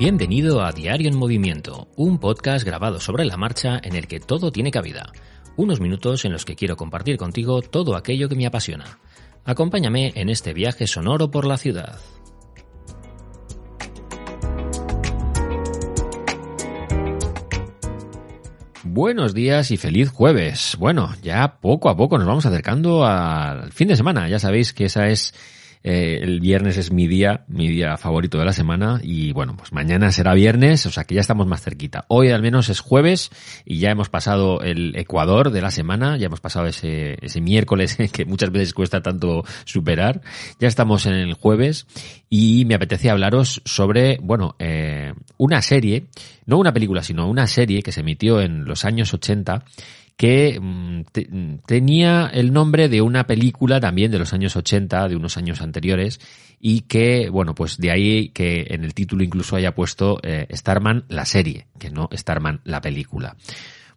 [0.00, 4.50] Bienvenido a Diario en Movimiento, un podcast grabado sobre la marcha en el que todo
[4.50, 5.12] tiene cabida.
[5.58, 8.98] Unos minutos en los que quiero compartir contigo todo aquello que me apasiona.
[9.44, 12.00] Acompáñame en este viaje sonoro por la ciudad.
[18.82, 20.76] Buenos días y feliz jueves.
[20.78, 24.30] Bueno, ya poco a poco nos vamos acercando al fin de semana.
[24.30, 25.34] Ya sabéis que esa es
[25.82, 29.72] eh, el viernes es mi día, mi día favorito de la semana y bueno, pues
[29.72, 32.04] mañana será viernes, o sea que ya estamos más cerquita.
[32.08, 33.30] Hoy al menos es jueves
[33.64, 37.96] y ya hemos pasado el Ecuador de la semana, ya hemos pasado ese, ese miércoles
[38.12, 40.20] que muchas veces cuesta tanto superar.
[40.58, 41.86] Ya estamos en el jueves
[42.28, 46.08] y me apetecía hablaros sobre, bueno, eh, una serie,
[46.44, 49.64] no una película, sino una serie que se emitió en los años 80
[50.20, 55.16] que mm, mm, tenía el nombre de una película también de los años 80, de
[55.16, 56.20] unos años anteriores,
[56.60, 61.06] y que, bueno, pues de ahí que en el título incluso haya puesto eh, Starman
[61.08, 63.34] la serie, que no Starman la película.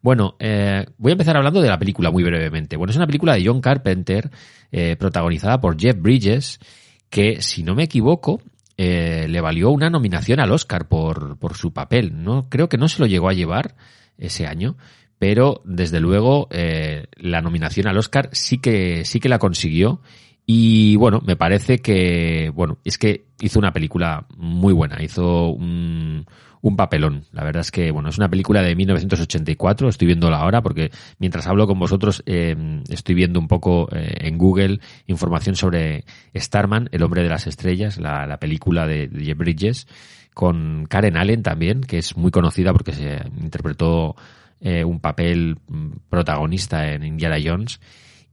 [0.01, 2.77] Bueno, eh, voy a empezar hablando de la película muy brevemente.
[2.77, 4.31] Bueno, es una película de John Carpenter,
[4.71, 6.61] eh, protagonizada por Jeff Bridges,
[7.09, 8.39] que, si no me equivoco,
[8.77, 12.23] le valió una nominación al Oscar por, por su papel.
[12.23, 13.75] No, creo que no se lo llegó a llevar
[14.17, 14.77] ese año,
[15.19, 20.01] pero desde luego eh, la nominación al Oscar sí que sí que la consiguió.
[20.45, 26.25] Y bueno me parece que bueno es que hizo una película muy buena hizo un,
[26.63, 27.25] un papelón.
[27.31, 31.47] La verdad es que bueno es una película de 1984 estoy viéndola ahora porque mientras
[31.47, 36.03] hablo con vosotros eh, estoy viendo un poco eh, en Google información sobre
[36.35, 39.87] Starman el hombre de las estrellas la, la película de, de Jeff Bridges
[40.33, 44.15] con Karen Allen también que es muy conocida porque se interpretó
[44.63, 47.81] eh, un papel mm, protagonista en Indiana Jones.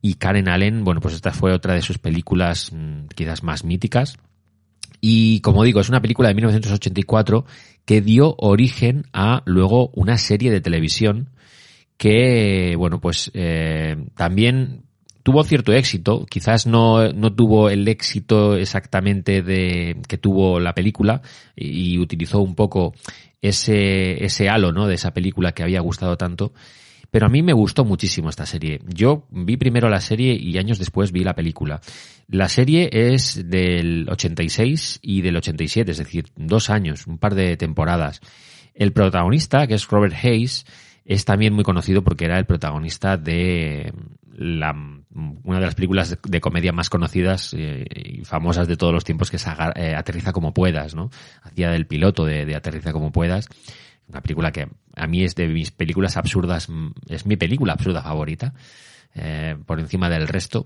[0.01, 4.17] Y Karen Allen, bueno, pues esta fue otra de sus películas mm, quizás más míticas.
[5.01, 7.45] Y como digo, es una película de 1984
[7.85, 11.31] que dio origen a luego una serie de televisión
[11.97, 14.85] que, bueno, pues eh, también
[15.23, 21.23] tuvo cierto éxito, quizás no, no tuvo el éxito exactamente de que tuvo la película
[21.57, 22.95] y, utilizó un poco
[23.43, 24.87] ese, ese halo, ¿no?
[24.87, 26.53] De esa película que había gustado tanto.
[27.11, 28.81] Pero a mí me gustó muchísimo esta serie.
[28.87, 31.81] Yo vi primero la serie y años después vi la película.
[32.29, 37.57] La serie es del 86 y del 87, es decir, dos años, un par de
[37.57, 38.21] temporadas.
[38.75, 40.65] El protagonista, que es Robert Hayes,
[41.11, 43.93] es también muy conocido porque era el protagonista de
[44.33, 49.03] la, una de las películas de, comedia más conocidas eh, y famosas de todos los
[49.03, 49.45] tiempos, que es
[49.75, 51.11] eh, Aterriza como puedas, ¿no?
[51.43, 53.49] Hacía del piloto de, Aterriza como puedas.
[54.07, 56.69] Una película que a mí es de mis películas absurdas,
[57.09, 58.55] es mi película absurda favorita,
[59.17, 60.65] eh, por encima del resto.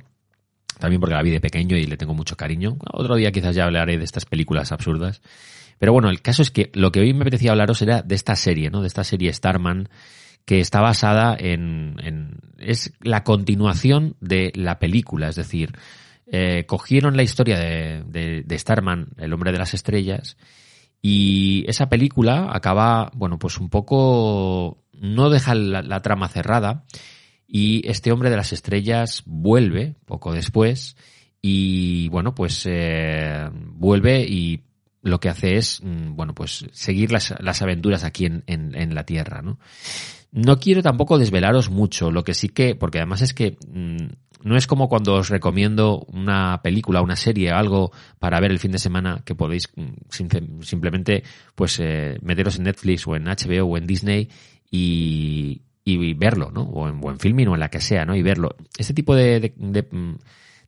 [0.79, 2.77] También porque la vi de pequeño y le tengo mucho cariño.
[2.93, 5.23] Otro día quizás ya hablaré de estas películas absurdas.
[5.79, 8.37] Pero bueno, el caso es que lo que hoy me apetecía hablaros era de esta
[8.37, 8.83] serie, ¿no?
[8.83, 9.89] De esta serie Starman,
[10.45, 15.73] que está basada en, en, es la continuación de la película, es decir,
[16.27, 20.37] eh, cogieron la historia de, de, Starman, el hombre de las estrellas,
[21.03, 26.85] y esa película acaba, bueno, pues un poco, no deja la, trama cerrada,
[27.47, 30.97] y este hombre de las estrellas vuelve poco después,
[31.43, 34.63] y bueno, pues eh, vuelve y
[35.05, 38.95] lo que hace es, mm, bueno, pues seguir las, las aventuras aquí en, en, en
[38.95, 39.59] la Tierra, ¿no?
[40.33, 44.07] No quiero tampoco desvelaros mucho, lo que sí que, porque además es que mm,
[44.45, 48.73] no es como cuando os recomiendo una película, una serie, algo para ver el fin
[48.73, 51.23] de semana que podéis mm, simplemente
[51.55, 54.29] pues eh, meteros en Netflix o en HBO o en Disney
[54.71, 56.63] y, y verlo, ¿no?
[56.63, 58.17] O en buen filming o en la que sea, ¿no?
[58.17, 58.57] Y verlo.
[58.77, 60.17] Este tipo de, de, de,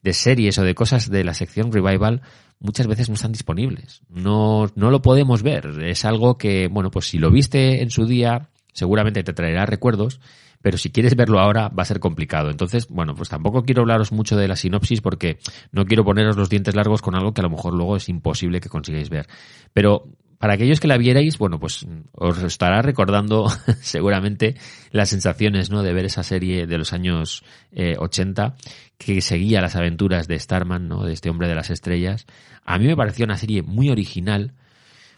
[0.03, 2.23] de series o de cosas de la sección revival
[2.61, 4.03] muchas veces no están disponibles.
[4.09, 5.67] No, no lo podemos ver.
[5.83, 10.21] Es algo que, bueno, pues si lo viste en su día, seguramente te traerá recuerdos,
[10.63, 12.51] pero si quieres verlo ahora va a ser complicado.
[12.51, 15.39] Entonces, bueno, pues tampoco quiero hablaros mucho de la sinopsis porque
[15.71, 18.61] no quiero poneros los dientes largos con algo que a lo mejor luego es imposible
[18.61, 19.27] que consigáis ver.
[19.73, 23.47] Pero para aquellos que la vierais, bueno, pues os estará recordando
[23.81, 24.57] seguramente
[24.91, 25.83] las sensaciones, ¿no?
[25.83, 27.43] De ver esa serie de los años
[27.73, 28.63] 80 eh,
[28.99, 31.05] que seguía las aventuras de Starman, ¿no?
[31.05, 32.27] De este hombre de las estrellas.
[32.65, 34.53] A mí me pareció una serie muy original,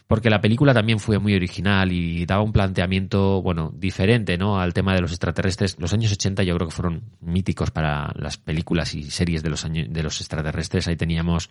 [0.07, 4.59] porque la película también fue muy original y daba un planteamiento, bueno, diferente, ¿no?
[4.59, 5.77] Al tema de los extraterrestres.
[5.79, 9.67] Los años 80 yo creo que fueron míticos para las películas y series de los
[9.69, 10.87] de los extraterrestres.
[10.87, 11.49] Ahí teníamos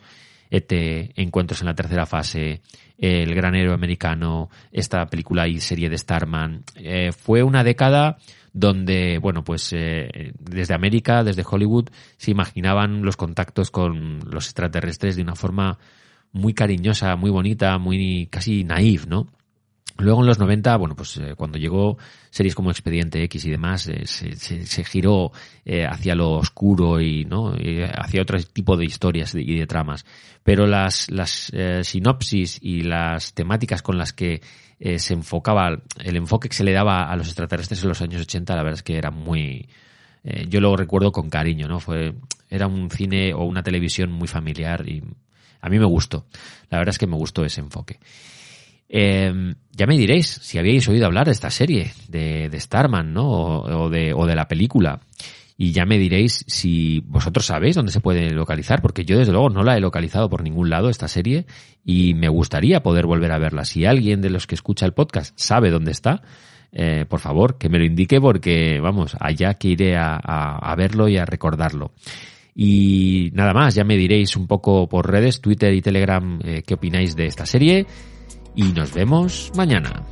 [0.50, 0.72] ET,
[1.16, 2.62] Encuentros en la tercera fase,
[2.96, 6.64] El gran héroe americano, esta película y serie de Starman.
[6.76, 8.18] Eh, fue una década
[8.52, 15.16] donde, bueno, pues eh, desde América, desde Hollywood, se imaginaban los contactos con los extraterrestres
[15.16, 15.78] de una forma
[16.32, 19.28] muy cariñosa, muy bonita, muy casi naif, ¿no?
[19.98, 21.98] Luego en los 90, bueno, pues eh, cuando llegó
[22.30, 25.32] series como Expediente X y demás, eh, se, se, giró
[25.64, 27.52] eh, hacia lo oscuro y, ¿no?
[27.94, 30.06] hacia otro tipo de historias y de tramas.
[30.44, 31.52] Pero las, las
[31.82, 34.40] sinopsis y las temáticas con las que
[34.78, 38.54] se enfocaba, el enfoque que se le daba a los extraterrestres en los años 80,
[38.54, 39.68] la verdad es que era muy,
[40.48, 41.80] yo lo recuerdo con cariño, ¿no?
[41.80, 42.14] Fue,
[42.48, 45.02] era un cine o una televisión muy familiar y
[45.60, 46.24] a mí me gustó.
[46.70, 47.98] La verdad es que me gustó ese enfoque.
[48.88, 53.28] Eh, ya me diréis si habíais oído hablar de esta serie, de, de Starman, ¿no?
[53.28, 55.00] O, de, la película.
[55.56, 59.50] Y ya me diréis si vosotros sabéis dónde se puede localizar, porque yo desde luego
[59.50, 61.46] no la he localizado por ningún lado esta serie
[61.84, 63.64] y me gustaría poder volver a verla.
[63.64, 66.22] Si alguien de los que escucha el podcast sabe dónde está,
[66.72, 71.08] eh, por favor, que me lo indique porque, vamos, allá que iré a, a, verlo
[71.08, 71.92] y a recordarlo.
[72.54, 76.74] Y nada más, ya me diréis un poco por redes, Twitter y Telegram, eh, qué
[76.74, 77.86] opináis de esta serie
[78.58, 80.02] y nos vemos mañana.